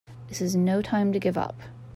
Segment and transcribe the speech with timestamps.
[0.29, 1.61] This is no time to give up!